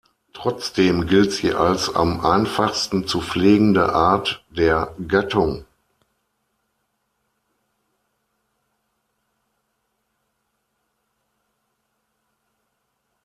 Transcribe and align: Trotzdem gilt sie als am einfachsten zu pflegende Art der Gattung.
Trotzdem 0.33 1.05
gilt 1.05 1.31
sie 1.31 1.53
als 1.53 1.93
am 1.93 2.21
einfachsten 2.25 3.05
zu 3.07 3.21
pflegende 3.21 3.93
Art 3.93 4.43
der 4.49 4.95
Gattung. 5.07 5.63